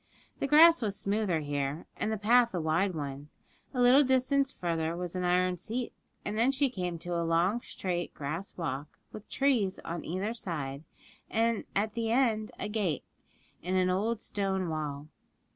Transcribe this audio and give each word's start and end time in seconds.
The 0.39 0.47
grass 0.47 0.81
was 0.81 0.99
smoother 0.99 1.41
here, 1.41 1.85
and 1.95 2.11
the 2.11 2.17
path 2.17 2.55
a 2.55 2.59
wide 2.59 2.95
one; 2.95 3.29
a 3.71 3.79
little 3.79 4.03
distance 4.03 4.51
farther 4.51 4.97
was 4.97 5.15
an 5.15 5.23
iron 5.23 5.57
seat, 5.57 5.93
and 6.25 6.35
then 6.35 6.51
she 6.51 6.71
came 6.71 6.97
to 6.97 7.13
a 7.13 7.21
long, 7.23 7.61
straight 7.61 8.11
grass 8.15 8.57
walk, 8.57 8.97
with 9.11 9.29
trees 9.29 9.79
on 9.85 10.03
either 10.03 10.33
side, 10.33 10.85
and 11.29 11.65
at 11.75 11.93
the 11.93 12.11
end 12.11 12.51
a 12.57 12.67
gate, 12.67 13.03
in 13.61 13.75
an 13.75 13.91
old 13.91 14.21
stone 14.21 14.69
wall. 14.69 15.07